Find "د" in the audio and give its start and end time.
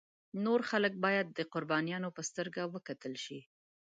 1.31-1.39